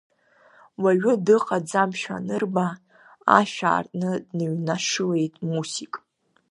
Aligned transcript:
Уаҩы 0.81 1.13
дыҟаӡамшәа 1.25 2.15
анырба, 2.19 2.67
ашә 3.37 3.59
аартны 3.71 4.11
дныҩнашылеит 4.27 5.35
Мусик. 5.51 5.93